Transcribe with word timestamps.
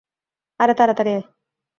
আরে 0.59 0.73
তাড়াতাড়ি 0.79 1.11
আয়! 1.13 1.23